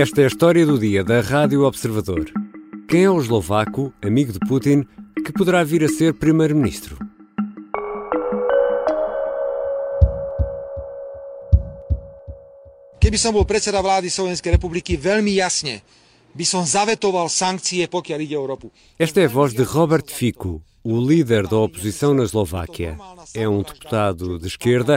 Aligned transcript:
Esta 0.00 0.22
é 0.22 0.24
a 0.24 0.28
história 0.28 0.64
do 0.64 0.78
dia 0.78 1.04
da 1.04 1.20
Rádio 1.20 1.62
Observador. 1.64 2.32
Quem 2.88 3.04
é 3.04 3.10
o 3.10 3.20
eslovaco, 3.20 3.92
amigo 4.00 4.32
de 4.32 4.38
Putin, 4.38 4.86
que 5.22 5.30
poderá 5.30 5.62
vir 5.62 5.84
a 5.84 5.88
ser 5.88 6.14
primeiro-ministro? 6.14 6.96
Keby 12.96 13.18
som 13.20 13.36
bol 13.36 13.44
predseda 13.44 13.84
vlády 13.84 14.08
Slovenskej 14.08 14.56
republiky, 14.56 14.96
veľmi 14.96 15.36
jasne 15.36 15.84
by 16.32 16.48
som 16.48 16.64
zavetoval 16.64 17.28
sankcie, 17.28 17.84
pokiaľ 17.84 18.24
ide 18.24 18.40
o 18.40 18.48
Európu. 18.48 18.72
Esta 18.96 19.20
é 19.20 19.28
a 19.28 19.28
voz 19.28 19.52
de 19.52 19.68
Robert 19.68 20.08
Fico, 20.08 20.64
o 20.80 20.96
líder 20.96 21.44
da 21.44 21.60
oposição 21.60 22.16
na 22.16 22.24
Eslováquia. 22.24 22.96
É 23.36 23.44
um 23.44 23.60
deputado 23.60 24.40
de 24.40 24.48
esquerda 24.48 24.96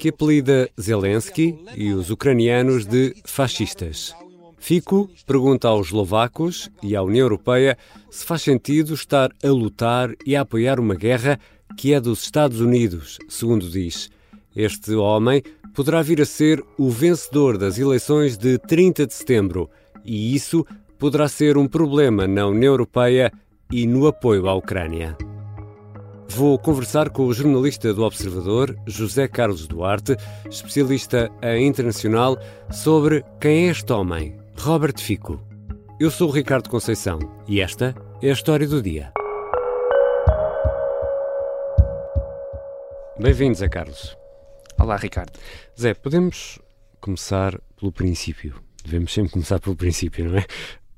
que 0.00 0.08
apelida 0.08 0.72
Zelensky 0.80 1.52
e 1.76 1.92
os 1.92 2.08
ucranianos 2.08 2.86
de 2.88 3.12
fascistas. 3.28 4.16
Fico 4.58 5.08
pergunta 5.26 5.68
aos 5.68 5.88
eslovacos 5.88 6.70
e 6.82 6.96
à 6.96 7.02
União 7.02 7.24
Europeia 7.24 7.78
se 8.10 8.24
faz 8.24 8.42
sentido 8.42 8.94
estar 8.94 9.30
a 9.42 9.48
lutar 9.48 10.14
e 10.26 10.34
a 10.34 10.40
apoiar 10.40 10.80
uma 10.80 10.94
guerra 10.94 11.38
que 11.76 11.92
é 11.92 12.00
dos 12.00 12.22
Estados 12.22 12.60
Unidos, 12.60 13.18
segundo 13.28 13.68
diz. 13.68 14.10
Este 14.54 14.94
homem 14.94 15.42
poderá 15.74 16.02
vir 16.02 16.20
a 16.20 16.26
ser 16.26 16.62
o 16.76 16.90
vencedor 16.90 17.56
das 17.56 17.78
eleições 17.78 18.36
de 18.36 18.58
30 18.58 19.06
de 19.06 19.14
setembro 19.14 19.70
e 20.04 20.34
isso 20.34 20.66
poderá 20.98 21.28
ser 21.28 21.56
um 21.56 21.68
problema 21.68 22.26
na 22.26 22.46
União 22.46 22.72
Europeia 22.72 23.32
e 23.70 23.86
no 23.86 24.06
apoio 24.06 24.48
à 24.48 24.54
Ucrânia. 24.54 25.16
Vou 26.30 26.58
conversar 26.58 27.10
com 27.10 27.26
o 27.26 27.32
jornalista 27.32 27.92
do 27.92 28.04
Observador, 28.04 28.76
José 28.86 29.26
Carlos 29.26 29.66
Duarte, 29.66 30.16
especialista 30.48 31.30
internacional, 31.60 32.38
sobre 32.70 33.24
quem 33.40 33.66
é 33.66 33.70
este 33.70 33.92
homem, 33.92 34.37
Robert 34.60 35.00
Fico. 35.00 35.40
Eu 36.00 36.10
sou 36.10 36.28
o 36.28 36.32
Ricardo 36.32 36.68
Conceição 36.68 37.20
e 37.46 37.60
esta 37.60 37.94
é 38.20 38.28
a 38.28 38.32
história 38.32 38.66
do 38.66 38.82
dia. 38.82 39.12
Bem-vindos 43.20 43.62
a 43.62 43.68
Carlos. 43.68 44.16
Olá, 44.76 44.96
Ricardo. 44.96 45.38
Zé, 45.80 45.94
podemos 45.94 46.58
começar 47.00 47.58
pelo 47.78 47.92
princípio. 47.92 48.60
Devemos 48.84 49.14
sempre 49.14 49.30
começar 49.30 49.60
pelo 49.60 49.76
princípio, 49.76 50.28
não 50.28 50.38
é? 50.38 50.44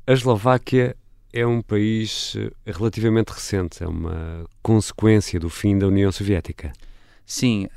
A 0.07 0.13
Eslováquia 0.13 0.97
é 1.31 1.47
um 1.47 1.61
país 1.61 2.35
eh, 2.37 2.51
relativamente 2.65 3.29
recente, 3.29 3.85
é 3.85 3.87
uma 3.87 4.47
consequência 4.63 5.39
do 5.39 5.51
fim 5.51 5.79
da 5.79 5.87
União 5.87 6.11
Soviética. 6.11 6.73
Sim, 7.25 7.69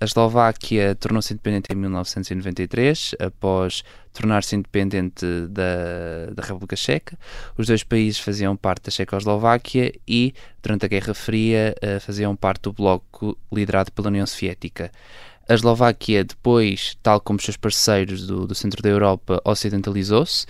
a 0.00 0.04
Eslováquia 0.04 0.94
tornou-se 0.94 1.32
independente 1.32 1.66
em 1.72 1.74
1993, 1.74 3.16
após 3.18 3.82
tornar-se 4.12 4.54
independente 4.54 5.26
da, 5.48 6.32
da 6.34 6.42
República 6.42 6.76
Checa. 6.76 7.18
Os 7.58 7.66
dois 7.66 7.82
países 7.82 8.18
faziam 8.18 8.56
parte 8.56 8.84
da 8.84 8.90
Checoslováquia 8.90 9.92
e, 10.06 10.32
durante 10.62 10.86
a 10.86 10.88
Guerra 10.88 11.14
Fria, 11.14 11.74
eh, 11.82 11.98
faziam 11.98 12.34
parte 12.34 12.62
do 12.62 12.72
bloco 12.72 13.36
liderado 13.52 13.92
pela 13.92 14.08
União 14.08 14.26
Soviética. 14.26 14.90
A 15.48 15.54
Eslováquia, 15.54 16.24
depois, 16.24 16.96
tal 17.02 17.20
como 17.20 17.38
os 17.38 17.44
seus 17.44 17.56
parceiros 17.56 18.26
do, 18.26 18.46
do 18.46 18.54
centro 18.54 18.82
da 18.82 18.88
Europa, 18.88 19.40
ocidentalizou-se, 19.44 20.44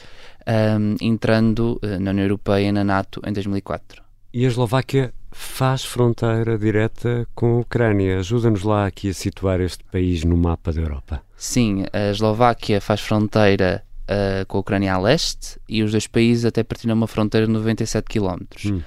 um, 0.47 0.97
entrando 1.00 1.78
uh, 1.82 2.00
na 2.00 2.12
União 2.12 2.24
Europeia 2.24 2.69
e 2.69 2.72
na 2.72 2.82
NATO 2.82 3.20
em 3.27 3.32
2004. 3.32 4.02
E 4.32 4.44
a 4.44 4.48
Eslováquia 4.48 5.12
faz 5.36 5.84
fronteira 5.84 6.56
direta 6.56 7.28
com 7.34 7.56
a 7.56 7.60
Ucrânia. 7.60 8.18
Ajuda-nos 8.18 8.62
lá 8.62 8.86
aqui 8.86 9.10
a 9.10 9.14
situar 9.14 9.60
este 9.60 9.84
país 9.84 10.24
no 10.24 10.36
mapa 10.36 10.72
da 10.72 10.80
Europa. 10.80 11.22
Sim, 11.36 11.84
a 11.92 12.10
Eslováquia 12.10 12.80
faz 12.80 13.00
fronteira 13.02 13.84
uh, 14.04 14.46
com 14.46 14.56
a 14.56 14.60
Ucrânia 14.60 14.94
a 14.94 14.98
leste 14.98 15.60
e 15.68 15.82
os 15.82 15.92
dois 15.92 16.06
países 16.06 16.46
até 16.46 16.64
partilham 16.64 16.96
uma 16.96 17.06
fronteira 17.06 17.46
de 17.46 17.52
97 17.52 18.04
km. 18.04 18.44
Hum. 18.64 18.80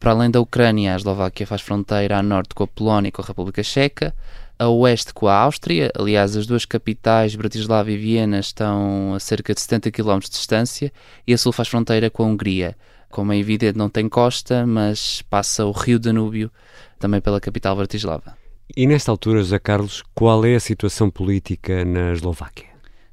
Para 0.00 0.10
além 0.10 0.30
da 0.30 0.40
Ucrânia, 0.40 0.92
a 0.92 0.96
Eslováquia 0.96 1.46
faz 1.46 1.62
fronteira 1.62 2.18
a 2.18 2.22
norte 2.22 2.54
com 2.54 2.64
a 2.64 2.66
Polónia 2.66 3.08
e 3.08 3.12
com 3.12 3.22
a 3.22 3.24
República 3.24 3.62
Checa, 3.62 4.12
a 4.58 4.68
oeste 4.68 5.14
com 5.14 5.28
a 5.28 5.34
Áustria. 5.34 5.90
Aliás, 5.96 6.36
as 6.36 6.46
duas 6.46 6.64
capitais, 6.64 7.36
Bratislava 7.36 7.90
e 7.90 7.96
Viena, 7.96 8.40
estão 8.40 9.14
a 9.14 9.20
cerca 9.20 9.54
de 9.54 9.60
70 9.60 9.92
km 9.92 10.18
de 10.18 10.30
distância, 10.30 10.92
e 11.26 11.32
a 11.32 11.38
sul 11.38 11.52
faz 11.52 11.68
fronteira 11.68 12.10
com 12.10 12.24
a 12.24 12.26
Hungria. 12.26 12.76
Como 13.14 13.32
é 13.32 13.38
evidente, 13.38 13.78
não 13.78 13.88
tem 13.88 14.08
costa, 14.08 14.66
mas 14.66 15.22
passa 15.30 15.64
o 15.64 15.70
rio 15.70 16.00
Danúbio 16.00 16.50
também 16.98 17.20
pela 17.20 17.40
capital 17.40 17.76
Bratislava. 17.76 18.36
E 18.76 18.88
nesta 18.88 19.12
altura, 19.12 19.38
José 19.38 19.60
Carlos, 19.60 20.02
qual 20.12 20.44
é 20.44 20.56
a 20.56 20.60
situação 20.60 21.08
política 21.08 21.84
na 21.84 22.12
Eslováquia? 22.12 22.66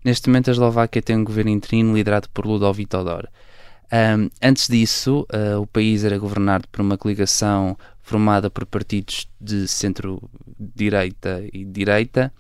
Neste 0.04 0.28
momento, 0.28 0.50
a 0.50 0.54
Eslováquia 0.54 1.04
tem 1.04 1.16
um 1.18 1.24
governo 1.24 1.52
interino 1.52 1.94
liderado 1.94 2.28
por 2.34 2.48
Ludovic 2.48 2.90
Todor. 2.90 3.28
Um, 3.94 4.28
antes 4.42 4.68
disso, 4.68 5.24
uh, 5.32 5.62
o 5.62 5.68
país 5.68 6.04
era 6.04 6.18
governado 6.18 6.68
por 6.72 6.82
uma 6.82 6.98
coligação 6.98 7.78
formada 8.02 8.50
por 8.50 8.66
partidos 8.66 9.30
de 9.40 9.68
centro-direita 9.68 11.44
e 11.54 11.64
direita, 11.64 12.34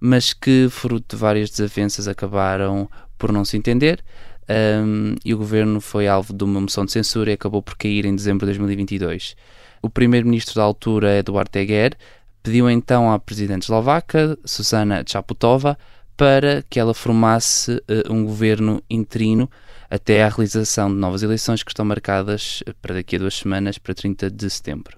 mas 0.00 0.32
que, 0.32 0.66
fruto 0.68 1.14
de 1.14 1.20
várias 1.20 1.48
desavenças, 1.48 2.08
acabaram 2.08 2.90
por 3.16 3.30
não 3.30 3.44
se 3.44 3.56
entender. 3.56 4.02
Um, 4.48 5.14
e 5.24 5.32
o 5.32 5.38
governo 5.38 5.80
foi 5.80 6.06
alvo 6.06 6.34
de 6.34 6.44
uma 6.44 6.60
moção 6.60 6.84
de 6.84 6.92
censura 6.92 7.30
e 7.30 7.34
acabou 7.34 7.62
por 7.62 7.76
cair 7.76 8.04
em 8.04 8.14
dezembro 8.14 8.46
de 8.46 8.52
2022. 8.58 9.36
O 9.80 9.88
primeiro-ministro 9.88 10.56
da 10.56 10.62
altura, 10.62 11.18
Eduardo 11.18 11.58
Eger, 11.58 11.96
pediu 12.42 12.68
então 12.68 13.10
à 13.10 13.18
presidente 13.18 13.62
eslovaca, 13.62 14.38
Susana 14.44 15.02
Chaputova, 15.06 15.78
para 16.16 16.62
que 16.68 16.78
ela 16.78 16.94
formasse 16.94 17.72
uh, 17.72 18.12
um 18.12 18.24
governo 18.24 18.82
interino 18.88 19.50
até 19.90 20.22
à 20.22 20.28
realização 20.28 20.88
de 20.88 20.96
novas 20.96 21.22
eleições 21.22 21.62
que 21.62 21.70
estão 21.70 21.84
marcadas 21.84 22.62
eh, 22.66 22.72
para 22.80 22.94
daqui 22.94 23.16
a 23.16 23.18
duas 23.18 23.34
semanas, 23.34 23.78
para 23.78 23.94
30 23.94 24.30
de 24.30 24.50
setembro. 24.50 24.96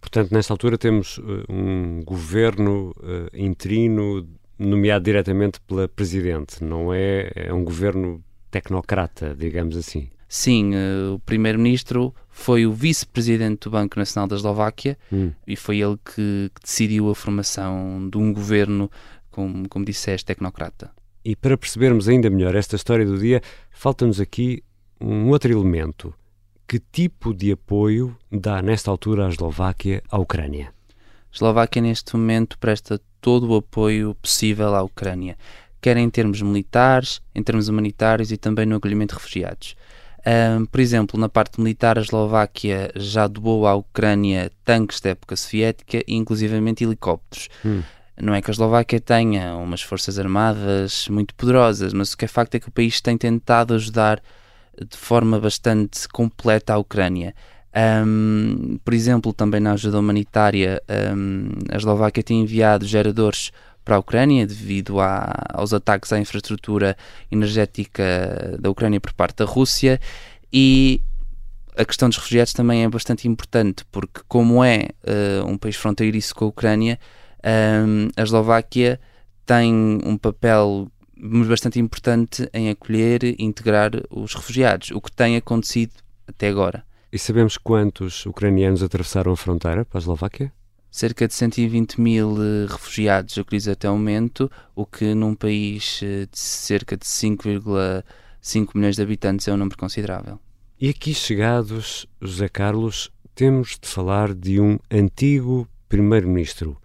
Portanto, 0.00 0.32
nesta 0.32 0.52
altura 0.52 0.78
temos 0.78 1.18
uh, 1.18 1.44
um 1.48 2.02
governo 2.04 2.94
uh, 2.98 3.28
interino 3.34 4.26
nomeado 4.58 5.04
diretamente 5.04 5.60
pela 5.60 5.88
Presidente, 5.88 6.62
não 6.62 6.92
é, 6.92 7.30
é 7.34 7.52
um 7.52 7.64
governo 7.64 8.22
tecnocrata, 8.50 9.34
digamos 9.34 9.76
assim. 9.76 10.08
Sim, 10.28 10.74
uh, 10.74 11.14
o 11.14 11.18
primeiro-ministro 11.20 12.14
foi 12.28 12.66
o 12.66 12.72
vice-presidente 12.72 13.64
do 13.64 13.70
Banco 13.70 13.98
Nacional 13.98 14.28
da 14.28 14.36
Eslováquia 14.36 14.98
hum. 15.12 15.30
e 15.46 15.54
foi 15.54 15.80
ele 15.80 15.96
que, 15.96 16.50
que, 16.54 16.60
decidiu 16.62 17.08
a 17.08 17.14
formação 17.14 18.08
de 18.10 18.18
um 18.18 18.32
governo, 18.32 18.90
como, 19.30 19.68
como 19.68 19.84
disseste, 19.84 20.26
tecnocrata. 20.26 20.90
E 21.24 21.34
para 21.36 21.56
percebermos 21.56 22.08
ainda 22.08 22.28
melhor 22.28 22.54
esta 22.54 22.76
história 22.76 23.06
do 23.06 23.18
dia, 23.18 23.40
falta-nos 23.70 24.20
aqui 24.20 24.62
um 25.00 25.28
outro 25.28 25.50
elemento. 25.50 26.12
Que 26.68 26.80
tipo 26.80 27.32
de 27.32 27.52
apoio 27.52 28.16
dá 28.30 28.60
nesta 28.60 28.90
altura 28.90 29.26
a 29.26 29.28
Eslováquia 29.28 30.02
à 30.10 30.18
Ucrânia? 30.18 30.72
A 31.32 31.34
Eslováquia, 31.34 31.80
neste 31.82 32.16
momento, 32.16 32.58
presta 32.58 33.00
todo 33.20 33.48
o 33.48 33.56
apoio 33.56 34.14
possível 34.16 34.74
à 34.74 34.82
Ucrânia, 34.82 35.36
quer 35.80 35.96
em 35.96 36.08
termos 36.10 36.42
militares, 36.42 37.20
em 37.34 37.42
termos 37.42 37.68
humanitários 37.68 38.32
e 38.32 38.36
também 38.36 38.66
no 38.66 38.76
acolhimento 38.76 39.14
de 39.14 39.20
refugiados. 39.20 39.76
Um, 40.26 40.66
por 40.66 40.80
exemplo, 40.80 41.20
na 41.20 41.28
parte 41.28 41.60
militar, 41.60 41.98
a 41.98 42.00
Eslováquia 42.00 42.90
já 42.96 43.28
doou 43.28 43.64
à 43.66 43.74
Ucrânia 43.74 44.50
tanques 44.64 45.00
da 45.00 45.10
época 45.10 45.36
soviética 45.36 45.98
e, 45.98 46.16
inclusivamente, 46.16 46.82
helicópteros. 46.82 47.48
Hum. 47.64 47.82
Não 48.20 48.34
é 48.34 48.42
que 48.42 48.50
a 48.50 48.52
Eslováquia 48.52 49.00
tenha 49.00 49.54
umas 49.54 49.82
forças 49.82 50.18
armadas 50.18 51.06
muito 51.08 51.32
poderosas, 51.34 51.92
mas 51.92 52.12
o 52.12 52.16
que 52.16 52.24
é 52.24 52.28
facto 52.28 52.56
é 52.56 52.60
que 52.60 52.68
o 52.68 52.72
país 52.72 53.00
tem 53.00 53.16
tentado 53.16 53.74
ajudar 53.74 54.20
de 54.78 54.96
forma 54.96 55.38
bastante 55.38 56.08
completa 56.08 56.74
a 56.74 56.78
Ucrânia. 56.78 57.34
Um, 58.04 58.78
por 58.82 58.94
exemplo, 58.94 59.32
também 59.32 59.60
na 59.60 59.72
ajuda 59.72 60.00
humanitária, 60.00 60.82
um, 61.14 61.50
a 61.70 61.76
Eslováquia 61.76 62.22
tem 62.22 62.40
enviado 62.40 62.86
geradores 62.86 63.52
para 63.86 63.94
a 63.94 63.98
Ucrânia 64.00 64.44
devido 64.44 64.98
a, 65.00 65.32
aos 65.54 65.72
ataques 65.72 66.12
à 66.12 66.18
infraestrutura 66.18 66.96
energética 67.30 68.58
da 68.58 68.68
Ucrânia 68.68 69.00
por 69.00 69.12
parte 69.12 69.36
da 69.36 69.44
Rússia 69.44 70.00
e 70.52 71.00
a 71.76 71.84
questão 71.84 72.08
dos 72.08 72.18
refugiados 72.18 72.52
também 72.52 72.82
é 72.82 72.88
bastante 72.88 73.28
importante 73.28 73.84
porque 73.92 74.22
como 74.26 74.64
é 74.64 74.88
uh, 75.04 75.46
um 75.46 75.56
país 75.56 75.76
fronteiriço 75.76 76.34
com 76.34 76.46
a 76.46 76.48
Ucrânia 76.48 76.98
um, 77.86 78.08
a 78.16 78.22
Eslováquia 78.22 79.00
tem 79.46 79.72
um 80.04 80.18
papel 80.18 80.90
bastante 81.16 81.78
importante 81.78 82.48
em 82.52 82.68
acolher 82.68 83.22
e 83.22 83.36
integrar 83.38 83.92
os 84.10 84.34
refugiados, 84.34 84.90
o 84.90 85.00
que 85.00 85.12
tem 85.12 85.36
acontecido 85.36 85.92
até 86.26 86.48
agora. 86.48 86.84
E 87.12 87.18
sabemos 87.18 87.56
quantos 87.56 88.26
ucranianos 88.26 88.82
atravessaram 88.82 89.32
a 89.32 89.36
fronteira 89.36 89.84
para 89.84 89.98
a 89.98 90.00
Eslováquia? 90.00 90.52
Cerca 90.90 91.28
de 91.28 91.34
120 91.34 92.00
mil 92.00 92.36
eh, 92.42 92.66
refugiados 92.68 93.36
acolhidos 93.36 93.68
até 93.68 93.88
o 93.88 93.92
momento, 93.92 94.50
o 94.74 94.86
que 94.86 95.14
num 95.14 95.34
país 95.34 96.00
eh, 96.02 96.26
de 96.30 96.38
cerca 96.38 96.96
de 96.96 97.04
5,5 97.04 98.70
milhões 98.74 98.96
de 98.96 99.02
habitantes 99.02 99.46
é 99.46 99.52
um 99.52 99.56
número 99.56 99.76
considerável. 99.76 100.38
E 100.80 100.88
aqui 100.88 101.14
chegados, 101.14 102.06
José 102.20 102.48
Carlos, 102.48 103.10
temos 103.34 103.78
de 103.80 103.88
falar 103.88 104.34
de 104.34 104.60
um 104.60 104.78
antigo 104.90 105.68
primeiro-ministro, 105.88 106.76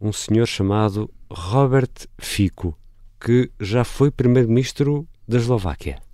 um 0.00 0.12
senhor 0.12 0.46
chamado 0.46 1.10
Robert 1.30 2.06
Fico, 2.18 2.78
que 3.20 3.50
já 3.60 3.84
foi 3.84 4.10
primeiro-ministro 4.10 5.08
da 5.26 5.38
Eslováquia. 5.38 6.05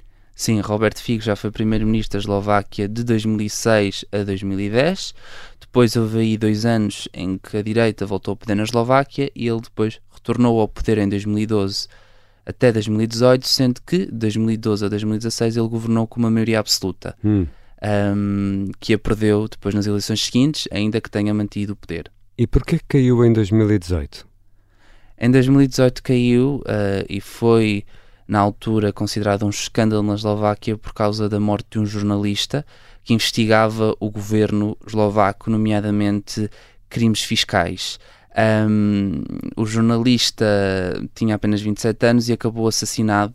Sim, 0.42 0.58
Robert 0.58 0.98
Fico 0.98 1.22
já 1.22 1.36
foi 1.36 1.52
primeiro-ministro 1.52 2.18
da 2.18 2.20
Eslováquia 2.20 2.88
de 2.88 3.04
2006 3.04 4.04
a 4.10 4.24
2010. 4.24 5.14
Depois 5.60 5.94
houve 5.94 6.18
aí 6.18 6.36
dois 6.36 6.66
anos 6.66 7.06
em 7.14 7.38
que 7.38 7.58
a 7.58 7.62
direita 7.62 8.04
voltou 8.04 8.32
ao 8.32 8.36
poder 8.36 8.56
na 8.56 8.64
Eslováquia 8.64 9.30
e 9.36 9.46
ele 9.46 9.60
depois 9.60 10.00
retornou 10.12 10.58
ao 10.58 10.66
poder 10.66 10.98
em 10.98 11.08
2012 11.08 11.86
até 12.44 12.72
2018, 12.72 13.46
sendo 13.46 13.80
que 13.86 13.98
de 13.98 14.10
2012 14.10 14.84
a 14.84 14.88
2016 14.88 15.56
ele 15.56 15.68
governou 15.68 16.08
com 16.08 16.18
uma 16.18 16.28
maioria 16.28 16.58
absoluta, 16.58 17.16
Hum. 17.24 17.46
um, 18.16 18.66
que 18.80 18.94
a 18.94 18.98
perdeu 18.98 19.46
depois 19.46 19.72
nas 19.76 19.86
eleições 19.86 20.24
seguintes, 20.24 20.66
ainda 20.72 21.00
que 21.00 21.08
tenha 21.08 21.32
mantido 21.32 21.74
o 21.74 21.76
poder. 21.76 22.10
E 22.36 22.48
porquê 22.48 22.78
que 22.78 22.84
caiu 22.88 23.24
em 23.24 23.32
2018? 23.32 24.26
Em 25.16 25.30
2018 25.30 26.02
caiu 26.02 26.64
uh, 26.66 27.06
e 27.08 27.20
foi, 27.20 27.84
na 28.32 28.40
altura, 28.40 28.94
considerado 28.94 29.44
um 29.44 29.50
escândalo 29.50 30.02
na 30.02 30.14
Eslováquia 30.14 30.78
por 30.78 30.94
causa 30.94 31.28
da 31.28 31.38
morte 31.38 31.66
de 31.72 31.78
um 31.78 31.84
jornalista 31.84 32.64
que 33.04 33.12
investigava 33.12 33.94
o 34.00 34.10
governo 34.10 34.74
eslovaco, 34.86 35.50
nomeadamente 35.50 36.48
crimes 36.88 37.22
fiscais. 37.22 38.00
Um, 38.34 39.22
o 39.54 39.66
jornalista 39.66 40.46
tinha 41.14 41.34
apenas 41.34 41.60
27 41.60 42.06
anos 42.06 42.28
e 42.30 42.32
acabou 42.32 42.66
assassinado. 42.66 43.34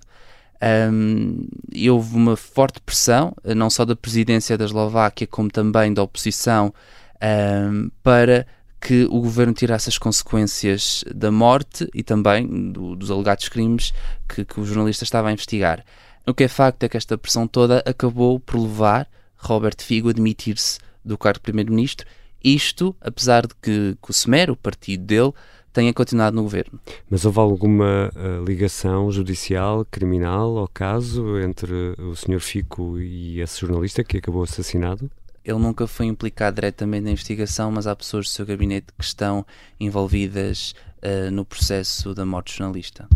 Um, 0.92 1.48
e 1.72 1.88
houve 1.92 2.16
uma 2.16 2.36
forte 2.36 2.82
pressão, 2.82 3.36
não 3.56 3.70
só 3.70 3.86
da 3.86 3.96
presidência 3.96 4.58
da 4.58 4.66
Eslováquia, 4.66 5.28
como 5.28 5.52
também 5.52 5.94
da 5.94 6.02
oposição, 6.02 6.74
um, 7.72 7.92
para 8.02 8.48
que 8.80 9.06
o 9.06 9.20
governo 9.22 9.54
tirasse 9.54 9.90
as 9.90 9.98
consequências 9.98 11.04
da 11.14 11.32
morte 11.32 11.90
e 11.94 12.04
também 12.04 12.72
do, 12.72 12.96
dos 12.96 13.10
alegados 13.10 13.50
crimes 13.50 13.94
que, 14.28 14.46
que 14.46 14.60
o 14.60 14.66
jornalista 14.66 15.04
estava 15.04 15.30
a 15.30 15.32
investigar. 15.32 15.84
O 16.26 16.34
que 16.34 16.44
é 16.44 16.48
facto 16.48 16.84
é 16.84 16.90
que 16.90 16.98
esta 16.98 17.18
pressão 17.18 17.48
toda 17.48 17.84
acabou 17.86 18.40
por 18.40 18.60
levar 18.60 19.08
Robert 19.38 19.78
Figo 19.80 20.10
a 20.10 20.12
admitir-se 20.12 20.80
do 21.04 21.18
cargo 21.18 21.40
de 21.40 21.44
primeiro-ministro 21.44 22.06
isto, 22.44 22.96
apesar 23.02 23.48
de 23.48 23.54
que, 23.62 23.98
o 24.08 24.14
SMER, 24.14 24.52
o 24.52 24.56
partido 24.56 25.04
dele, 25.04 25.34
tenha 25.74 25.94
continuado 25.94 26.36
no 26.36 26.44
governo. 26.44 26.80
Mas 27.10 27.26
houve 27.26 27.40
alguma 27.40 28.12
uh, 28.16 28.44
ligação 28.44 29.12
judicial, 29.12 29.86
criminal 29.86 30.58
ao 30.58 30.68
caso 30.68 31.38
entre 31.40 31.94
o 32.00 32.16
Sr. 32.16 32.40
Fico 32.40 33.00
e 33.00 33.42
esse 33.42 33.62
jornalista 33.62 34.04
que 34.04 34.18
acabou 34.18 34.44
assassinado? 34.44 35.10
Ele 35.48 35.60
nunca 35.60 35.88
foi 35.88 36.08
implicado 36.08 36.56
diretamente 36.56 37.06
na 37.06 37.12
investigação, 37.12 37.72
mas 37.72 37.88
há 37.88 37.96
pessoas 37.96 38.26
do 38.26 38.30
seu 38.32 38.46
gabinete 38.46 38.88
que 38.98 39.06
estão 39.06 39.46
envolvidas 39.80 40.76
uh, 40.98 41.32
no 41.32 41.46
processo 41.46 42.14
da 42.14 42.26
morte 42.26 42.54
do 42.54 42.58
jornalista. 42.58 43.08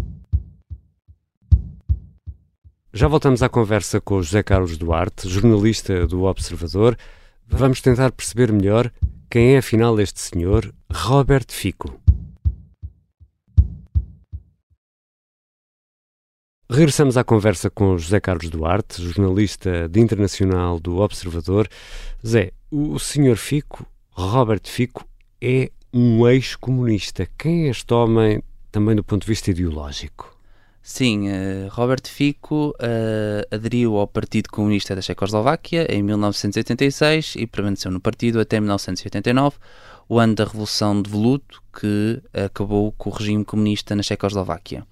Já 2.93 3.09
voltamos 3.09 3.43
à 3.43 3.49
conversa 3.49 3.99
com 3.99 4.15
o 4.15 4.23
José 4.23 4.41
Carlos 4.41 4.77
Duarte, 4.77 5.27
jornalista 5.27 6.07
do 6.07 6.23
Observador. 6.23 6.97
Vamos 7.45 7.81
tentar 7.81 8.13
perceber 8.13 8.49
melhor 8.49 8.89
quem 9.29 9.55
é 9.55 9.57
afinal 9.57 9.99
este 9.99 10.21
senhor, 10.21 10.73
Robert 10.89 11.47
Fico. 11.49 11.99
Regressamos 16.73 17.17
à 17.17 17.23
conversa 17.25 17.69
com 17.69 17.97
José 17.97 18.21
Carlos 18.21 18.49
Duarte, 18.49 19.03
jornalista 19.03 19.89
de 19.89 19.99
internacional 19.99 20.79
do 20.79 20.99
Observador. 20.99 21.67
Zé, 22.25 22.53
o 22.71 22.97
senhor 22.97 23.35
Fico, 23.35 23.85
Robert 24.11 24.61
Fico, 24.63 25.05
é 25.41 25.69
um 25.91 26.25
ex-comunista. 26.29 27.27
Quem 27.37 27.65
é 27.65 27.71
este 27.71 27.93
homem 27.93 28.41
também 28.71 28.95
do 28.95 29.03
ponto 29.03 29.23
de 29.23 29.27
vista 29.27 29.51
ideológico? 29.51 30.33
Sim, 30.81 31.27
uh, 31.27 31.67
Robert 31.71 32.07
Fico 32.07 32.69
uh, 32.69 33.53
aderiu 33.53 33.97
ao 33.97 34.07
Partido 34.07 34.47
Comunista 34.49 34.95
da 34.95 35.01
Checoslováquia 35.01 35.93
em 35.93 36.01
1986 36.01 37.35
e 37.35 37.47
permaneceu 37.47 37.91
no 37.91 37.99
partido 37.99 38.39
até 38.39 38.61
1989, 38.61 39.57
o 40.07 40.17
ano 40.17 40.35
da 40.35 40.45
Revolução 40.45 41.01
de 41.01 41.09
Voluto, 41.09 41.61
que 41.77 42.21
acabou 42.33 42.93
com 42.93 43.09
o 43.09 43.13
regime 43.13 43.43
comunista 43.43 43.93
na 43.93 44.03
Checoslováquia. 44.03 44.85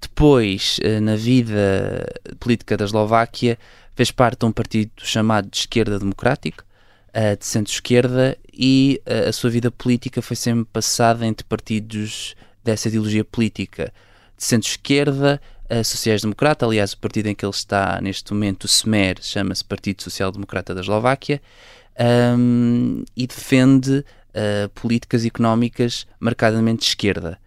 Depois, 0.00 0.78
uh, 0.78 1.00
na 1.00 1.16
vida 1.16 2.06
política 2.38 2.76
da 2.76 2.84
Eslováquia, 2.84 3.58
fez 3.94 4.10
parte 4.10 4.40
de 4.40 4.46
um 4.46 4.52
partido 4.52 4.90
chamado 4.98 5.48
de 5.50 5.56
Esquerda 5.56 5.98
Democrática, 5.98 6.64
de 7.38 7.46
centro-esquerda, 7.46 8.36
e 8.52 9.00
a 9.28 9.30
sua 9.30 9.48
vida 9.48 9.70
política 9.70 10.20
foi 10.20 10.34
sempre 10.34 10.64
passada 10.72 11.24
entre 11.24 11.44
partidos 11.44 12.34
dessa 12.64 12.88
ideologia 12.88 13.24
política 13.24 13.92
de 14.36 14.42
centro-esquerda, 14.42 15.40
sociais-democrata, 15.84 16.66
aliás, 16.66 16.92
o 16.92 16.98
partido 16.98 17.28
em 17.28 17.34
que 17.36 17.44
ele 17.44 17.52
está 17.52 18.00
neste 18.00 18.32
momento, 18.32 18.64
o 18.64 18.68
SMER, 18.68 19.18
chama-se 19.22 19.64
Partido 19.64 20.02
Social 20.02 20.32
Democrata 20.32 20.74
da 20.74 20.80
Eslováquia, 20.80 21.40
um, 22.36 23.04
e 23.16 23.28
defende 23.28 24.04
políticas 24.74 25.24
económicas 25.24 26.08
marcadamente 26.18 26.80
de 26.80 26.86
esquerda. 26.86 27.38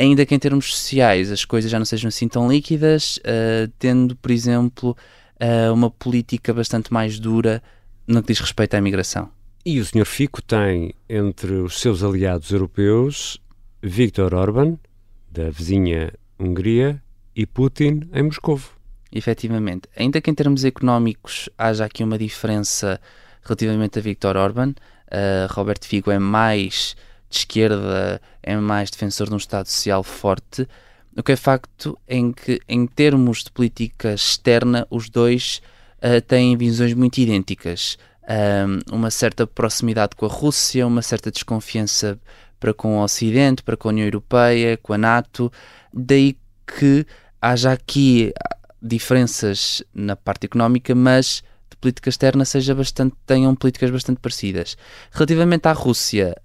Ainda 0.00 0.24
que 0.24 0.34
em 0.34 0.38
termos 0.38 0.72
sociais 0.72 1.30
as 1.30 1.44
coisas 1.44 1.70
já 1.70 1.78
não 1.78 1.84
sejam 1.84 2.08
assim 2.08 2.26
tão 2.26 2.50
líquidas, 2.50 3.18
uh, 3.18 3.70
tendo, 3.78 4.16
por 4.16 4.30
exemplo, 4.30 4.96
uh, 5.36 5.74
uma 5.74 5.90
política 5.90 6.54
bastante 6.54 6.90
mais 6.90 7.20
dura 7.20 7.62
no 8.06 8.22
que 8.22 8.28
diz 8.28 8.40
respeito 8.40 8.72
à 8.72 8.78
imigração. 8.78 9.28
E 9.62 9.78
o 9.78 9.84
Sr. 9.84 10.06
Fico 10.06 10.40
tem 10.40 10.94
entre 11.06 11.52
os 11.52 11.78
seus 11.78 12.02
aliados 12.02 12.50
europeus 12.50 13.38
Viktor 13.82 14.32
Orban, 14.32 14.78
da 15.30 15.50
vizinha 15.50 16.14
Hungria 16.38 17.02
e 17.36 17.44
Putin 17.44 18.08
em 18.14 18.22
Moscovo. 18.22 18.70
Efetivamente. 19.12 19.86
Ainda 19.94 20.18
que 20.22 20.30
em 20.30 20.34
termos 20.34 20.64
económicos 20.64 21.50
haja 21.58 21.84
aqui 21.84 22.02
uma 22.02 22.16
diferença 22.16 22.98
relativamente 23.42 23.98
a 23.98 24.02
Viktor 24.02 24.34
Orban, 24.38 24.70
uh, 24.70 25.52
Robert 25.52 25.80
Figo 25.82 26.10
é 26.10 26.18
mais 26.18 26.96
de 27.30 27.38
esquerda, 27.38 28.20
é 28.42 28.56
mais 28.56 28.90
defensor 28.90 29.28
de 29.28 29.34
um 29.34 29.38
Estado 29.38 29.66
social 29.66 30.02
forte. 30.02 30.68
O 31.16 31.22
que 31.22 31.32
é 31.32 31.36
facto 31.36 31.98
é 32.06 32.16
que, 32.32 32.60
em 32.68 32.86
termos 32.86 33.44
de 33.44 33.50
política 33.50 34.14
externa, 34.14 34.86
os 34.90 35.08
dois 35.08 35.62
uh, 35.98 36.20
têm 36.20 36.56
visões 36.56 36.92
muito 36.94 37.18
idênticas. 37.18 37.96
Um, 38.28 38.96
uma 38.96 39.10
certa 39.10 39.46
proximidade 39.46 40.14
com 40.16 40.26
a 40.26 40.28
Rússia, 40.28 40.86
uma 40.86 41.02
certa 41.02 41.30
desconfiança 41.30 42.18
para 42.58 42.74
com 42.74 42.98
o 42.98 43.02
Ocidente, 43.02 43.62
para 43.62 43.76
com 43.76 43.88
a 43.88 43.92
União 43.92 44.06
Europeia, 44.06 44.76
com 44.76 44.92
a 44.92 44.98
NATO. 44.98 45.50
Daí 45.92 46.36
que 46.66 47.06
haja 47.40 47.72
aqui 47.72 48.32
diferenças 48.80 49.82
na 49.94 50.14
parte 50.14 50.44
económica, 50.46 50.94
mas 50.94 51.42
política 51.80 52.08
externa 52.08 52.44
seja 52.44 52.74
bastante, 52.74 53.16
tenham 53.26 53.54
políticas 53.54 53.90
bastante 53.90 54.20
parecidas. 54.20 54.76
Relativamente 55.10 55.66
à 55.66 55.72
Rússia, 55.72 56.36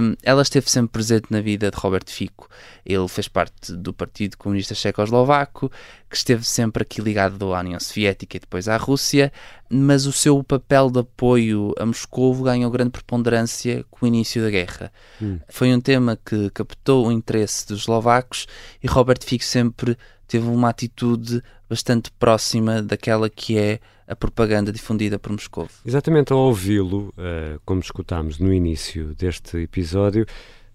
um, 0.00 0.14
ela 0.22 0.42
esteve 0.42 0.70
sempre 0.70 0.92
presente 0.92 1.26
na 1.30 1.40
vida 1.40 1.70
de 1.70 1.76
Robert 1.76 2.06
Fico. 2.06 2.48
Ele 2.84 3.06
fez 3.06 3.28
parte 3.28 3.76
do 3.76 3.92
Partido 3.92 4.36
Comunista 4.38 4.74
Checoslovaco, 4.74 5.70
que 6.08 6.16
esteve 6.16 6.44
sempre 6.44 6.82
aqui 6.82 7.02
ligado 7.02 7.54
à 7.54 7.60
União 7.60 7.78
Soviética 7.78 8.36
e 8.36 8.40
depois 8.40 8.66
à 8.66 8.76
Rússia, 8.76 9.30
mas 9.68 10.06
o 10.06 10.12
seu 10.12 10.42
papel 10.42 10.90
de 10.90 11.00
apoio 11.00 11.74
a 11.78 11.84
Moscou 11.84 12.34
ganhou 12.42 12.70
grande 12.70 12.90
preponderância 12.90 13.84
com 13.90 14.06
o 14.06 14.08
início 14.08 14.42
da 14.42 14.50
guerra. 14.50 14.90
Hum. 15.20 15.38
Foi 15.48 15.72
um 15.74 15.80
tema 15.80 16.18
que 16.24 16.50
captou 16.50 17.06
o 17.06 17.12
interesse 17.12 17.66
dos 17.66 17.80
eslovacos 17.80 18.46
e 18.82 18.86
Robert 18.86 19.22
Fico 19.22 19.44
sempre 19.44 19.96
teve 20.28 20.46
uma 20.46 20.68
atitude 20.68 21.42
bastante 21.68 22.10
próxima 22.12 22.82
daquela 22.82 23.28
que 23.28 23.58
é 23.58 23.80
a 24.06 24.14
propaganda 24.16 24.72
difundida 24.72 25.18
por 25.18 25.32
Moscou. 25.32 25.68
Exatamente, 25.84 26.32
ao 26.32 26.38
ouvi-lo, 26.38 27.08
uh, 27.08 27.60
como 27.64 27.80
escutámos 27.80 28.38
no 28.38 28.52
início 28.52 29.14
deste 29.14 29.58
episódio, 29.58 30.24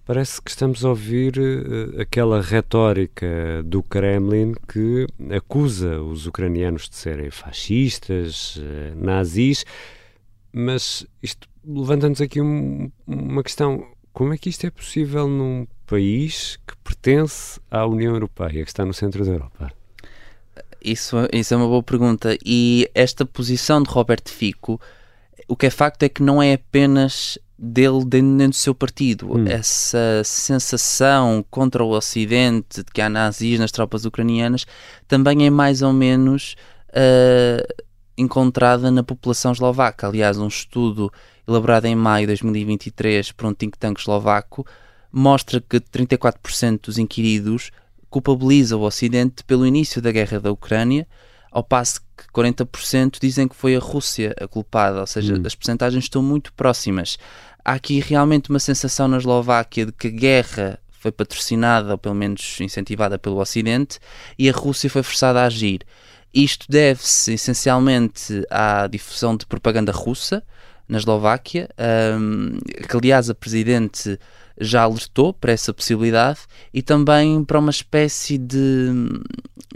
parece 0.06 0.42
que 0.42 0.52
estamos 0.52 0.86
a 0.86 0.90
ouvir 0.90 1.38
uh, 1.40 2.02
aquela 2.02 2.42
retórica 2.42 3.64
do 3.66 3.82
Kremlin 3.82 4.54
que 4.72 5.08
acusa 5.36 6.00
os 6.02 6.28
ucranianos 6.28 6.90
de 6.90 6.96
serem 6.96 7.32
fascistas, 7.32 8.58
uh, 8.58 8.96
nazis, 8.96 9.66
mas 10.52 11.06
isto 11.22 11.48
levanta-nos 11.66 12.22
aqui 12.22 12.40
um, 12.40 12.92
uma 13.08 13.42
questão: 13.42 13.88
como 14.12 14.34
é 14.34 14.38
que 14.38 14.50
isto 14.50 14.68
é 14.68 14.70
possível 14.70 15.28
num 15.28 15.66
país 15.94 16.58
que 16.66 16.76
pertence 16.78 17.60
à 17.70 17.86
União 17.86 18.14
Europeia, 18.14 18.64
que 18.64 18.70
está 18.70 18.84
no 18.84 18.94
centro 18.94 19.24
da 19.24 19.32
Europa? 19.32 19.72
Isso, 20.84 21.16
isso 21.32 21.54
é 21.54 21.58
uma 21.58 21.68
boa 21.68 21.84
pergunta. 21.84 22.36
E 22.44 22.90
esta 22.96 23.26
posição 23.26 23.82
de 23.84 23.92
Roberto 23.92 24.30
Fico, 24.30 24.82
o 25.48 25.56
que 25.56 25.68
é 25.68 25.70
facto 25.70 26.02
é 26.02 26.10
que 26.10 26.24
não 26.24 26.42
é 26.42 26.54
apenas 26.54 27.38
dele 27.60 28.04
dentro 28.06 28.50
do 28.50 28.56
seu 28.56 28.74
partido. 28.74 29.38
Hum. 29.38 29.46
Essa 29.48 30.24
sensação 30.26 31.46
contra 31.52 31.84
o 31.84 31.92
Ocidente 31.92 32.84
de 32.84 32.92
que 32.92 33.00
há 33.00 33.08
nazis 33.08 33.60
nas 33.60 33.72
tropas 33.72 34.04
ucranianas 34.04 34.66
também 35.08 35.46
é 35.46 35.50
mais 35.52 35.84
ou 35.84 35.94
menos 35.94 36.56
uh, 36.90 37.84
encontrada 38.18 38.90
na 38.90 39.04
população 39.04 39.52
eslovaca. 39.52 40.08
Aliás, 40.08 40.40
um 40.40 40.48
estudo 40.48 41.14
elaborado 41.48 41.86
em 41.86 41.96
maio 41.96 42.24
de 42.24 42.32
2023 42.32 43.32
por 43.32 43.46
um 43.46 43.54
think 43.54 43.78
tank 43.78 44.00
eslovaco 44.00 44.66
mostra 45.14 45.62
que 45.62 45.80
34% 45.80 46.82
dos 46.82 46.98
inquiridos 46.98 47.70
culpabiliza 48.10 48.76
o 48.76 48.82
Ocidente 48.82 49.44
pelo 49.44 49.66
início 49.66 50.02
da 50.02 50.12
guerra 50.12 50.40
da 50.40 50.52
Ucrânia, 50.52 51.08
ao 51.52 51.64
passo 51.64 52.02
que 52.18 52.26
40% 52.34 53.18
dizem 53.22 53.48
que 53.48 53.56
foi 53.56 53.76
a 53.76 53.80
Rússia 53.80 54.34
a 54.42 54.48
culpada, 54.48 55.00
ou 55.00 55.08
seja, 55.08 55.36
Hum. 55.36 55.44
as 55.46 55.54
percentagens 55.54 56.06
estão 56.06 56.22
muito 56.24 56.52
próximas. 56.54 57.18
Há 57.64 57.74
aqui 57.74 58.00
realmente 58.00 58.50
uma 58.50 58.60
sensação 58.60 59.08
na 59.08 59.18
Eslováquia 59.18 59.86
de 59.86 59.92
que 59.92 60.08
a 60.08 60.12
guerra 60.12 60.80
foi 61.00 61.12
patrocinada, 61.12 61.92
ou 61.92 61.98
pelo 61.98 62.16
menos 62.16 62.60
incentivada 62.60 63.20
pelo 63.20 63.40
Ocidente, 63.40 64.00
e 64.38 64.50
a 64.50 64.54
Rússia 64.54 64.90
foi 64.90 65.04
forçada 65.04 65.42
a 65.42 65.46
agir. 65.46 65.82
Isto 66.34 66.66
deve-se 66.68 67.34
essencialmente 67.34 68.44
à 68.50 68.88
difusão 68.88 69.38
de 69.38 69.46
propaganda 69.46 69.92
russa 69.92 70.42
na 70.88 70.98
Eslováquia, 70.98 71.70
hum, 72.20 72.58
que 72.90 72.98
aliás 72.98 73.30
a 73.30 73.36
Presidente 73.36 74.20
já 74.60 74.84
alertou 74.84 75.34
para 75.34 75.52
essa 75.52 75.74
possibilidade, 75.74 76.40
e 76.74 76.82
também 76.82 77.44
para 77.44 77.60
uma 77.60 77.72
espécie 77.72 78.38
de, 78.38 78.90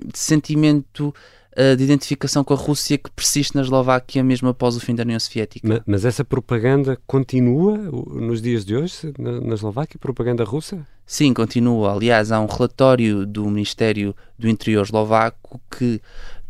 de 0.05 0.17
sentimento 0.17 1.13
uh, 1.53 1.75
de 1.75 1.83
identificação 1.83 2.43
com 2.43 2.53
a 2.53 2.57
Rússia 2.57 2.97
que 2.97 3.09
persiste 3.11 3.55
na 3.55 3.61
Eslováquia 3.61 4.23
mesmo 4.23 4.49
após 4.49 4.75
o 4.75 4.79
fim 4.79 4.93
da 4.95 5.03
União 5.03 5.19
Soviética. 5.19 5.67
Ma- 5.67 5.81
Mas 5.85 6.05
essa 6.05 6.23
propaganda 6.23 6.97
continua 7.07 7.77
nos 7.77 8.41
dias 8.41 8.63
de 8.65 8.75
hoje 8.75 9.13
na, 9.17 9.41
na 9.41 9.53
Eslováquia? 9.55 9.99
Propaganda 9.99 10.43
russa? 10.43 10.85
Sim, 11.05 11.33
continua. 11.33 11.93
Aliás, 11.93 12.31
há 12.31 12.39
um 12.39 12.47
relatório 12.47 13.25
do 13.25 13.45
Ministério 13.49 14.15
do 14.37 14.47
Interior 14.49 14.83
eslovaco 14.83 15.59
que, 15.71 16.01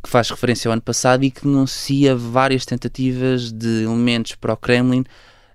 que 0.03 0.09
faz 0.09 0.29
referência 0.29 0.67
ao 0.67 0.73
ano 0.73 0.81
passado 0.81 1.23
e 1.23 1.29
que 1.29 1.43
denuncia 1.43 2.15
várias 2.15 2.65
tentativas 2.65 3.51
de 3.51 3.83
elementos 3.83 4.33
para 4.35 4.53
o 4.53 4.57
Kremlin 4.57 5.03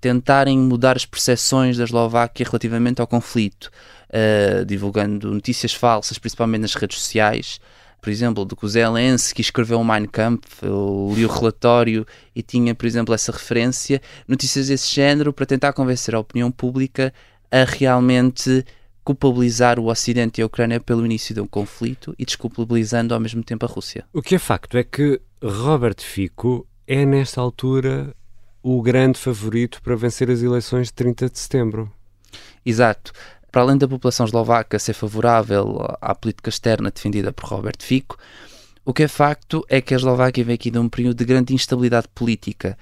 tentarem 0.02 0.58
mudar 0.58 0.96
as 0.96 1.06
percepções 1.06 1.76
da 1.76 1.84
Eslováquia 1.84 2.44
relativamente 2.44 3.00
ao 3.00 3.06
conflito, 3.06 3.70
uh, 4.10 4.66
divulgando 4.66 5.32
notícias 5.32 5.72
falsas, 5.72 6.18
principalmente 6.18 6.62
nas 6.62 6.74
redes 6.74 6.98
sociais. 6.98 7.60
Por 8.00 8.10
exemplo, 8.10 8.44
do 8.44 8.56
que 8.56 9.40
escreveu 9.40 9.80
o 9.80 9.84
Mein 9.84 10.06
Kampf, 10.06 10.60
eu 10.60 11.12
li 11.14 11.24
o 11.24 11.28
relatório 11.28 12.04
e 12.34 12.42
tinha, 12.42 12.74
por 12.74 12.84
exemplo, 12.84 13.14
essa 13.14 13.30
referência, 13.30 14.02
notícias 14.26 14.66
desse 14.66 14.92
género 14.92 15.32
para 15.32 15.46
tentar 15.46 15.72
convencer 15.72 16.16
a 16.16 16.18
opinião 16.18 16.50
pública 16.50 17.14
a 17.48 17.62
realmente 17.62 18.64
culpabilizar 19.04 19.78
o 19.78 19.86
Ocidente 19.86 20.40
e 20.40 20.42
a 20.42 20.46
Ucrânia 20.46 20.80
pelo 20.80 21.06
início 21.06 21.32
de 21.32 21.40
um 21.40 21.46
conflito 21.46 22.12
e 22.18 22.24
desculpabilizando 22.24 23.14
ao 23.14 23.20
mesmo 23.20 23.44
tempo 23.44 23.64
a 23.64 23.68
Rússia. 23.68 24.04
O 24.12 24.20
que 24.20 24.34
é 24.34 24.38
facto 24.38 24.76
é 24.76 24.82
que 24.82 25.20
Robert 25.40 26.00
Fico 26.00 26.66
é, 26.88 27.06
nesta 27.06 27.40
altura, 27.40 28.12
o 28.62 28.80
grande 28.80 29.18
favorito 29.18 29.82
para 29.82 29.96
vencer 29.96 30.30
as 30.30 30.42
eleições 30.42 30.88
de 30.88 30.94
30 30.94 31.28
de 31.28 31.38
setembro. 31.38 31.92
Exato. 32.64 33.12
Para 33.50 33.62
além 33.62 33.76
da 33.76 33.88
população 33.88 34.24
eslovaca 34.24 34.78
ser 34.78 34.94
favorável 34.94 35.84
à 36.00 36.14
política 36.14 36.48
externa 36.48 36.90
defendida 36.90 37.32
por 37.32 37.46
Robert 37.46 37.76
Fico, 37.80 38.16
o 38.84 38.92
que 38.92 39.04
é 39.04 39.08
facto 39.08 39.64
é 39.68 39.80
que 39.80 39.94
a 39.94 39.96
Eslováquia 39.96 40.44
vem 40.44 40.54
aqui 40.54 40.70
de 40.70 40.78
um 40.78 40.88
período 40.88 41.18
de 41.18 41.24
grande 41.24 41.54
instabilidade 41.54 42.08
política. 42.12 42.76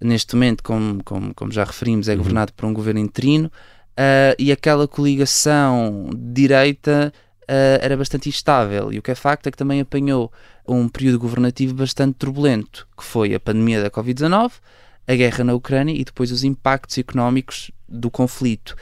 Neste 0.00 0.34
momento, 0.34 0.62
como, 0.62 1.02
como, 1.02 1.34
como 1.34 1.50
já 1.50 1.64
referimos, 1.64 2.08
é 2.08 2.14
governado 2.14 2.52
por 2.52 2.66
um 2.66 2.72
governo 2.72 3.00
interino 3.00 3.48
uh, 3.48 4.34
e 4.38 4.52
aquela 4.52 4.86
coligação 4.86 6.08
de 6.14 6.42
direita 6.42 7.12
uh, 7.42 7.82
era 7.82 7.96
bastante 7.96 8.28
instável. 8.28 8.92
E 8.92 8.98
o 8.98 9.02
que 9.02 9.10
é 9.10 9.14
facto 9.14 9.48
é 9.48 9.50
que 9.50 9.58
também 9.58 9.80
apanhou 9.80 10.32
um 10.66 10.88
período 10.88 11.18
governativo 11.18 11.74
bastante 11.74 12.14
turbulento, 12.14 12.86
que 12.96 13.02
foi 13.02 13.34
a 13.34 13.40
pandemia 13.40 13.82
da 13.82 13.90
Covid-19, 13.90 14.52
a 15.06 15.14
guerra 15.14 15.44
na 15.44 15.54
Ucrânia 15.54 15.94
e 15.94 16.04
depois 16.04 16.30
os 16.30 16.44
impactos 16.44 16.98
económicos 16.98 17.70
do 17.88 18.10
conflito. 18.10 18.76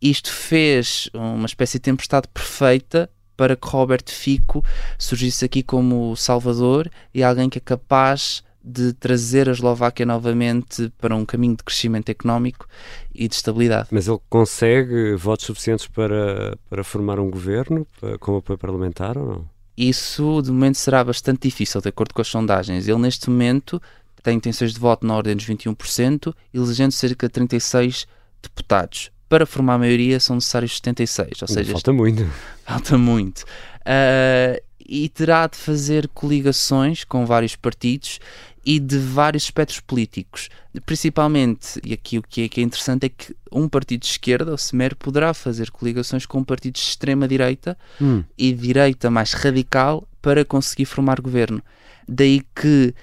Isto 0.00 0.32
fez 0.32 1.08
uma 1.12 1.46
espécie 1.46 1.78
de 1.78 1.82
tempestade 1.82 2.28
perfeita 2.28 3.10
para 3.36 3.56
que 3.56 3.68
Robert 3.68 4.04
Fico 4.06 4.64
surgisse 4.98 5.44
aqui 5.44 5.62
como 5.62 6.16
salvador 6.16 6.90
e 7.14 7.22
alguém 7.22 7.48
que 7.48 7.58
é 7.58 7.60
capaz 7.60 8.42
de 8.62 8.92
trazer 8.92 9.48
a 9.48 9.52
Eslováquia 9.52 10.04
novamente 10.04 10.92
para 10.98 11.14
um 11.16 11.24
caminho 11.24 11.56
de 11.56 11.62
crescimento 11.62 12.10
económico 12.10 12.66
e 13.14 13.26
de 13.28 13.34
estabilidade. 13.34 13.88
Mas 13.90 14.08
ele 14.08 14.18
consegue 14.28 15.14
votos 15.14 15.46
suficientes 15.46 15.86
para, 15.86 16.58
para 16.68 16.84
formar 16.84 17.18
um 17.18 17.30
governo 17.30 17.86
para, 18.00 18.18
com 18.18 18.36
apoio 18.36 18.58
parlamentar 18.58 19.16
ou 19.16 19.26
não? 19.26 19.58
Isso 19.76 20.42
de 20.42 20.50
momento 20.50 20.76
será 20.76 21.04
bastante 21.04 21.48
difícil, 21.48 21.80
de 21.80 21.88
acordo 21.88 22.12
com 22.12 22.20
as 22.20 22.26
sondagens. 22.26 22.88
Ele 22.88 22.98
neste 22.98 23.30
momento 23.30 23.80
tem 24.28 24.36
intenções 24.36 24.74
de 24.74 24.78
voto 24.78 25.06
na 25.06 25.16
ordem 25.16 25.34
dos 25.34 25.46
21%, 25.46 26.34
elegendo 26.52 26.92
cerca 26.92 27.26
de 27.26 27.32
36 27.32 28.06
deputados. 28.42 29.10
Para 29.26 29.46
formar 29.46 29.74
a 29.74 29.78
maioria 29.78 30.20
são 30.20 30.36
necessários 30.36 30.76
76, 30.76 31.42
ou 31.42 31.48
seja, 31.48 31.72
falta 31.72 31.92
muito. 31.92 32.26
Falta 32.64 32.98
muito. 32.98 33.40
Uh, 33.80 34.62
e 34.86 35.08
terá 35.08 35.46
de 35.46 35.56
fazer 35.56 36.08
coligações 36.08 37.04
com 37.04 37.24
vários 37.24 37.56
partidos 37.56 38.20
e 38.64 38.78
de 38.78 38.98
vários 38.98 39.44
espectros 39.44 39.80
políticos. 39.80 40.50
Principalmente, 40.84 41.80
e 41.82 41.94
aqui 41.94 42.18
o 42.18 42.22
que 42.22 42.42
é, 42.42 42.48
que 42.48 42.60
é 42.60 42.64
interessante 42.64 43.06
é 43.06 43.08
que 43.08 43.34
um 43.50 43.66
partido 43.66 44.00
de 44.00 44.08
esquerda, 44.08 44.52
o 44.52 44.58
SEMER, 44.58 44.94
poderá 44.96 45.32
fazer 45.32 45.70
coligações 45.70 46.26
com 46.26 46.44
partidos 46.44 46.82
de 46.82 46.88
extrema-direita 46.88 47.78
hum. 48.00 48.22
e 48.36 48.52
direita 48.52 49.10
mais 49.10 49.32
radical 49.32 50.06
para 50.20 50.44
conseguir 50.44 50.84
formar 50.84 51.20
governo. 51.20 51.62
Daí 52.06 52.42
que, 52.54 52.94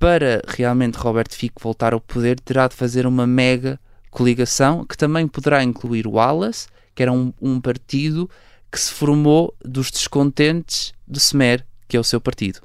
para 0.00 0.42
realmente 0.48 0.96
Roberto 0.96 1.36
Fico 1.36 1.62
voltar 1.62 1.92
ao 1.92 2.00
poder, 2.00 2.40
terá 2.40 2.66
de 2.66 2.74
fazer 2.74 3.06
uma 3.06 3.26
mega 3.26 3.78
coligação 4.10 4.82
que 4.82 4.96
também 4.96 5.28
poderá 5.28 5.62
incluir 5.62 6.06
o 6.06 6.18
Alas, 6.18 6.68
que 6.94 7.02
era 7.02 7.12
um, 7.12 7.34
um 7.40 7.60
partido 7.60 8.28
que 8.72 8.80
se 8.80 8.90
formou 8.90 9.54
dos 9.62 9.90
descontentes 9.90 10.94
do 11.06 11.20
SEMER, 11.20 11.66
que 11.86 11.98
é 11.98 12.00
o 12.00 12.04
seu 12.04 12.18
partido. 12.18 12.60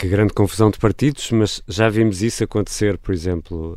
Que 0.00 0.06
grande 0.06 0.32
confusão 0.32 0.70
de 0.70 0.78
partidos, 0.78 1.32
mas 1.32 1.60
já 1.66 1.88
vimos 1.88 2.22
isso 2.22 2.44
acontecer, 2.44 2.96
por 2.98 3.12
exemplo, 3.12 3.76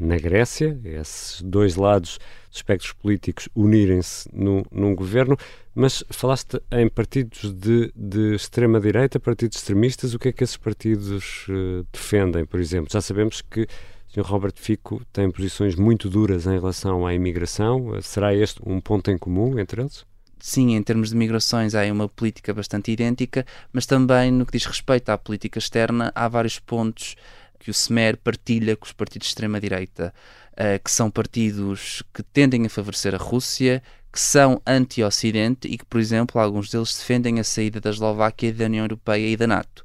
na 0.00 0.16
Grécia, 0.16 0.80
esses 0.82 1.42
dois 1.42 1.76
lados 1.76 2.18
dos 2.48 2.56
espectros 2.56 2.94
políticos 2.94 3.50
unirem-se 3.54 4.30
num, 4.32 4.62
num, 4.72 4.94
governo, 4.94 5.36
mas 5.74 6.02
falaste 6.08 6.58
em 6.72 6.88
partidos 6.88 7.52
de, 7.52 7.92
de 7.94 8.34
extrema-direita, 8.34 9.20
partidos 9.20 9.58
extremistas, 9.58 10.14
o 10.14 10.18
que 10.18 10.28
é 10.28 10.32
que 10.32 10.42
esses 10.42 10.56
partidos 10.56 11.46
uh, 11.48 11.86
defendem, 11.92 12.46
por 12.46 12.60
exemplo? 12.60 12.90
Já 12.90 13.02
sabemos 13.02 13.42
que 13.42 13.64
o 14.08 14.12
Sr. 14.14 14.22
Robert 14.22 14.54
Fico 14.56 15.02
tem 15.12 15.30
posições 15.30 15.74
muito 15.74 16.08
duras 16.08 16.46
em 16.46 16.58
relação 16.58 17.06
à 17.06 17.12
imigração, 17.12 17.92
será 18.00 18.34
este 18.34 18.58
um 18.64 18.80
ponto 18.80 19.10
em 19.10 19.18
comum 19.18 19.58
entre 19.58 19.82
eles? 19.82 20.06
Sim, 20.40 20.74
em 20.74 20.82
termos 20.82 21.10
de 21.10 21.16
migrações 21.16 21.74
há 21.74 21.82
uma 21.92 22.08
política 22.08 22.52
bastante 22.54 22.90
idêntica, 22.90 23.44
mas 23.72 23.86
também 23.86 24.30
no 24.30 24.46
que 24.46 24.52
diz 24.52 24.64
respeito 24.64 25.10
à 25.10 25.18
política 25.18 25.58
externa 25.58 26.12
há 26.14 26.28
vários 26.28 26.58
pontos 26.58 27.16
que 27.58 27.70
o 27.70 27.74
SEMER 27.74 28.16
partilha 28.16 28.76
com 28.76 28.86
os 28.86 28.92
partidos 28.92 29.26
de 29.26 29.30
extrema-direita, 29.30 30.14
uh, 30.52 30.82
que 30.82 30.90
são 30.90 31.10
partidos 31.10 32.02
que 32.14 32.22
tendem 32.22 32.64
a 32.66 32.68
favorecer 32.70 33.14
a 33.14 33.18
Rússia, 33.18 33.82
que 34.12 34.20
são 34.20 34.62
anti-Ocidente 34.66 35.68
e 35.68 35.76
que, 35.76 35.84
por 35.84 36.00
exemplo, 36.00 36.40
alguns 36.40 36.70
deles 36.70 36.96
defendem 36.96 37.40
a 37.40 37.44
saída 37.44 37.80
da 37.80 37.90
Eslováquia 37.90 38.52
da 38.52 38.64
União 38.64 38.84
Europeia 38.84 39.28
e 39.28 39.36
da 39.36 39.46
NATO. 39.46 39.84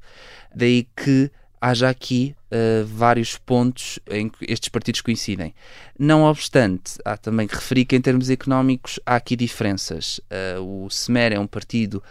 Daí 0.54 0.88
que 0.96 1.30
haja 1.64 1.88
aqui 1.88 2.36
uh, 2.52 2.84
vários 2.84 3.38
pontos 3.38 3.98
em 4.10 4.28
que 4.28 4.44
estes 4.46 4.68
partidos 4.68 5.00
coincidem. 5.00 5.54
Não 5.98 6.24
obstante, 6.24 6.98
há 7.02 7.16
também 7.16 7.46
que 7.46 7.54
referir 7.54 7.86
que 7.86 7.96
em 7.96 8.02
termos 8.02 8.28
económicos 8.28 9.00
há 9.06 9.16
aqui 9.16 9.34
diferenças. 9.34 10.20
Uh, 10.58 10.84
o 10.84 10.90
SEMER 10.90 11.32
é 11.32 11.40
um 11.40 11.46
partido 11.46 12.02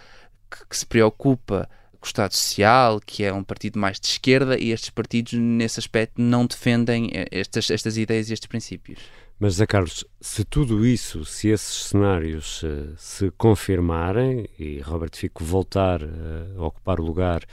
que, 0.49 0.65
que, 0.67 0.75
se 0.75 0.85
preocupa 0.87 1.69
com 1.99 2.05
o 2.05 2.07
Estado 2.07 2.33
Social, 2.33 2.99
que 2.99 3.23
é 3.23 3.31
um 3.31 3.43
partido 3.43 3.77
mais 3.77 3.99
de 3.99 4.07
esquerda, 4.07 4.57
e 4.59 4.71
estes 4.71 4.89
partidos, 4.89 5.33
nesse 5.33 5.79
aspecto, 5.79 6.19
não 6.19 6.47
defendem 6.47 7.11
estas, 7.31 7.69
estas 7.69 7.95
ideias 7.95 8.31
e 8.31 8.33
estes 8.33 8.47
princípios. 8.47 8.99
Mas, 9.39 9.55
Zé 9.55 9.67
Carlos, 9.67 10.03
se 10.19 10.43
tudo 10.43 10.83
isso, 10.83 11.25
se 11.25 11.49
esses 11.49 11.85
cenários 11.85 12.63
se 12.97 13.29
confirmarem 13.31 14.47
e 14.57 14.79
Robert 14.79 15.11
Fico 15.13 15.43
voltar 15.43 16.01
a 16.03 16.61
ocupar 16.61 16.99
o 16.99 17.03
lugar 17.03 17.43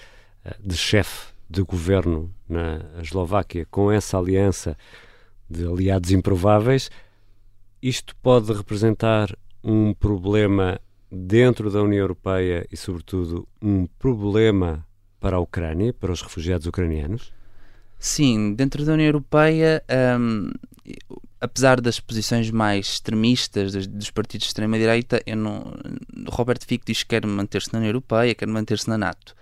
de 0.60 0.76
chefe 0.76 1.38
de 1.50 1.62
governo 1.62 2.32
na 2.48 2.80
Eslováquia 3.02 3.66
com 3.68 3.90
essa 3.90 4.16
aliança 4.16 4.76
de 5.48 5.66
aliados 5.66 6.12
improváveis, 6.12 6.88
isto 7.82 8.14
pode 8.22 8.52
representar 8.52 9.36
um 9.64 9.92
problema 9.92 10.80
dentro 11.10 11.68
da 11.70 11.82
União 11.82 11.98
Europeia 12.00 12.64
e, 12.70 12.76
sobretudo, 12.76 13.48
um 13.60 13.86
problema 13.98 14.86
para 15.18 15.36
a 15.36 15.40
Ucrânia, 15.40 15.92
para 15.92 16.12
os 16.12 16.22
refugiados 16.22 16.66
ucranianos? 16.66 17.32
Sim, 17.98 18.54
dentro 18.54 18.84
da 18.84 18.92
União 18.92 19.08
Europeia, 19.08 19.82
um, 20.18 20.50
apesar 21.40 21.80
das 21.80 21.98
posições 21.98 22.50
mais 22.50 22.86
extremistas 22.86 23.72
dos, 23.72 23.86
dos 23.86 24.10
partidos 24.10 24.46
de 24.46 24.50
extrema-direita, 24.50 25.22
Roberto 26.28 26.66
Fico 26.66 26.84
diz 26.86 27.02
que 27.02 27.10
quer 27.10 27.26
manter-se 27.26 27.72
na 27.72 27.78
União 27.78 27.90
Europeia, 27.90 28.34
quer 28.34 28.46
manter-se 28.46 28.88
na 28.88 28.98
NATO. 28.98 29.34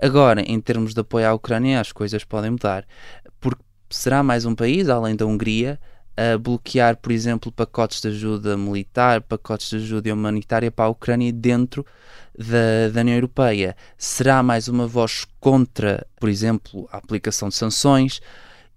Agora, 0.00 0.42
em 0.42 0.60
termos 0.60 0.92
de 0.92 1.00
apoio 1.00 1.28
à 1.28 1.32
Ucrânia, 1.32 1.80
as 1.80 1.92
coisas 1.92 2.24
podem 2.24 2.50
mudar, 2.50 2.86
porque 3.40 3.62
será 3.88 4.22
mais 4.22 4.44
um 4.44 4.54
país, 4.54 4.88
além 4.88 5.14
da 5.14 5.24
Hungria, 5.24 5.78
a 6.16 6.38
bloquear, 6.38 6.96
por 6.96 7.12
exemplo, 7.12 7.52
pacotes 7.52 8.00
de 8.00 8.08
ajuda 8.08 8.56
militar, 8.56 9.20
pacotes 9.20 9.68
de 9.68 9.76
ajuda 9.76 10.12
humanitária 10.12 10.70
para 10.70 10.86
a 10.86 10.88
Ucrânia 10.88 11.32
dentro 11.32 11.84
da, 12.36 12.88
da 12.92 13.00
União 13.02 13.16
Europeia. 13.16 13.76
Será 13.98 14.42
mais 14.42 14.66
uma 14.66 14.86
voz 14.86 15.26
contra, 15.38 16.06
por 16.18 16.28
exemplo, 16.28 16.88
a 16.90 16.96
aplicação 16.96 17.50
de 17.50 17.54
sanções? 17.54 18.20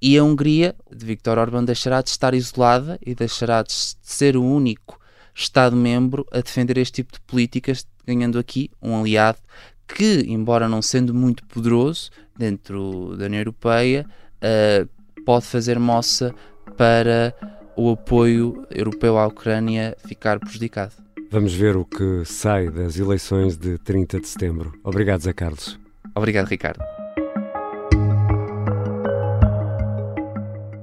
E 0.01 0.17
a 0.17 0.23
Hungria, 0.23 0.75
de 0.89 1.05
Viktor 1.05 1.37
Orban, 1.37 1.63
deixará 1.63 2.01
de 2.01 2.09
estar 2.09 2.33
isolada 2.33 2.97
e 3.05 3.13
deixará 3.13 3.61
de 3.61 3.73
ser 4.01 4.37
o 4.37 4.43
único 4.43 4.99
Estado-membro 5.35 6.25
a 6.31 6.41
defender 6.41 6.77
este 6.77 7.03
tipo 7.03 7.13
de 7.13 7.19
políticas, 7.21 7.85
ganhando 8.05 8.39
aqui 8.39 8.69
um 8.81 8.99
aliado 8.99 9.39
que, 9.87 10.25
embora 10.27 10.67
não 10.67 10.81
sendo 10.81 11.13
muito 11.13 11.45
poderoso 11.45 12.09
dentro 12.37 13.15
da 13.17 13.25
União 13.25 13.39
Europeia, 13.39 14.05
uh, 14.37 14.87
pode 15.23 15.45
fazer 15.45 15.79
moça 15.79 16.33
para 16.77 17.33
o 17.75 17.91
apoio 17.91 18.65
europeu 18.69 19.17
à 19.17 19.25
Ucrânia 19.27 19.95
ficar 20.05 20.39
prejudicado. 20.39 20.93
Vamos 21.31 21.53
ver 21.53 21.77
o 21.77 21.85
que 21.85 22.23
sai 22.25 22.69
das 22.69 22.97
eleições 22.97 23.57
de 23.57 23.77
30 23.77 24.19
de 24.19 24.27
setembro. 24.27 24.73
Obrigado, 24.83 25.21
Zé 25.21 25.33
Carlos. 25.33 25.79
Obrigado, 26.15 26.47
Ricardo. 26.47 26.83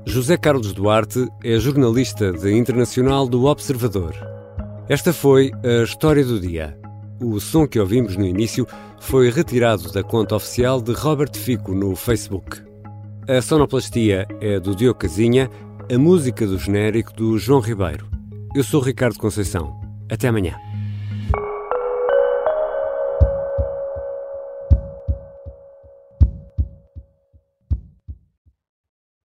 José 0.08 0.36
Carlos 0.36 0.72
Duarte 0.72 1.26
é 1.42 1.58
jornalista 1.58 2.32
de 2.32 2.56
internacional 2.56 3.28
do 3.28 3.44
Observador. 3.44 4.14
Esta 4.88 5.12
foi 5.12 5.50
a 5.64 5.82
história 5.82 6.25
do 6.25 6.38
dia. 6.38 6.78
O 7.20 7.40
som 7.40 7.66
que 7.66 7.80
ouvimos 7.80 8.16
no 8.16 8.25
início 8.25 8.68
foi 9.00 9.30
retirado 9.30 9.90
da 9.90 10.04
conta 10.04 10.36
oficial 10.36 10.80
de 10.80 10.92
Robert 10.92 11.34
Fico 11.34 11.75
no 11.75 11.96
Facebook. 11.96 12.62
A 13.28 13.42
sonoplastia 13.42 14.28
é 14.40 14.60
do 14.60 14.76
Diogo 14.76 15.00
Casinha, 15.00 15.50
a 15.92 15.98
música 15.98 16.46
do 16.46 16.56
genérico 16.56 17.12
do 17.12 17.36
João 17.36 17.60
Ribeiro. 17.60 18.06
Eu 18.54 18.62
sou 18.62 18.80
Ricardo 18.80 19.18
Conceição. 19.18 19.75
Até 20.08 20.28
amanhã. 20.28 20.54